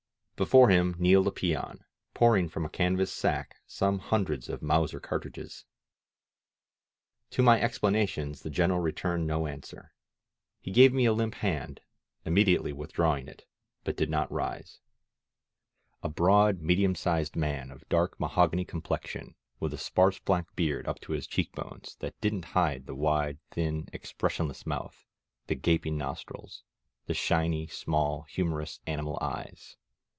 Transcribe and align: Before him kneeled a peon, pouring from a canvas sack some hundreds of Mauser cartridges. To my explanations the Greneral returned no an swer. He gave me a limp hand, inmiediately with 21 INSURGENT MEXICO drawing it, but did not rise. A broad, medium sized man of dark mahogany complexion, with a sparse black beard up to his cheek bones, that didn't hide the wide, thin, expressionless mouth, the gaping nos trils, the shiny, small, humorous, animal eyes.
Before 0.43 0.69
him 0.69 0.95
kneeled 0.97 1.27
a 1.27 1.31
peon, 1.31 1.85
pouring 2.15 2.49
from 2.49 2.65
a 2.65 2.69
canvas 2.69 3.13
sack 3.13 3.57
some 3.67 3.99
hundreds 3.99 4.49
of 4.49 4.63
Mauser 4.63 4.99
cartridges. 4.99 5.65
To 7.29 7.43
my 7.43 7.61
explanations 7.61 8.41
the 8.41 8.49
Greneral 8.49 8.81
returned 8.81 9.27
no 9.27 9.45
an 9.45 9.61
swer. 9.61 9.89
He 10.59 10.71
gave 10.71 10.93
me 10.93 11.05
a 11.05 11.13
limp 11.13 11.35
hand, 11.35 11.79
inmiediately 12.25 12.73
with 12.73 12.91
21 12.91 13.19
INSURGENT 13.19 13.27
MEXICO 13.27 13.27
drawing 13.27 13.27
it, 13.27 13.45
but 13.83 13.95
did 13.95 14.09
not 14.09 14.31
rise. 14.31 14.79
A 16.01 16.09
broad, 16.09 16.59
medium 16.63 16.95
sized 16.95 17.35
man 17.35 17.69
of 17.69 17.87
dark 17.87 18.19
mahogany 18.19 18.65
complexion, 18.65 19.35
with 19.59 19.75
a 19.75 19.77
sparse 19.77 20.17
black 20.17 20.55
beard 20.55 20.87
up 20.87 20.99
to 21.01 21.11
his 21.11 21.27
cheek 21.27 21.51
bones, 21.51 21.97
that 21.99 22.19
didn't 22.19 22.45
hide 22.55 22.87
the 22.87 22.95
wide, 22.95 23.37
thin, 23.51 23.89
expressionless 23.93 24.65
mouth, 24.65 25.05
the 25.45 25.53
gaping 25.53 25.99
nos 25.99 26.23
trils, 26.23 26.63
the 27.05 27.13
shiny, 27.13 27.67
small, 27.67 28.23
humorous, 28.23 28.79
animal 28.87 29.19
eyes. 29.21 29.77